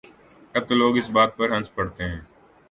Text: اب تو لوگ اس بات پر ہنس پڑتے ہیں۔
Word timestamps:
اب 0.55 0.63
تو 0.67 0.73
لوگ 0.75 0.93
اس 0.97 1.07
بات 1.09 1.31
پر 1.37 1.47
ہنس 1.55 1.67
پڑتے 1.75 2.03
ہیں۔ 2.03 2.21